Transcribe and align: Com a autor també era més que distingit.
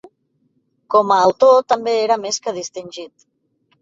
Com 0.95 1.13
a 1.15 1.19
autor 1.27 1.61
també 1.73 1.93
era 2.07 2.19
més 2.25 2.43
que 2.47 2.57
distingit. 2.59 3.13